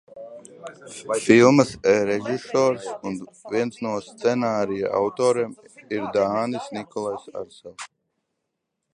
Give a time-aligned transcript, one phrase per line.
[1.25, 1.71] Filmas
[2.09, 3.17] režisors un
[3.51, 5.53] viens no scenārija autoriem
[5.97, 7.85] ir dānis Nikolajs Arsels.